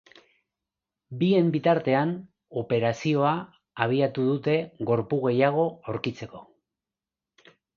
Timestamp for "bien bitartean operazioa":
1.23-3.35